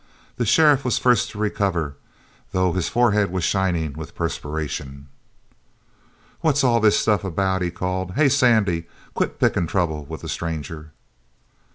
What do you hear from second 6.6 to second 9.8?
all this stuff about?" he called. "Hey, Sandy, quit pickin'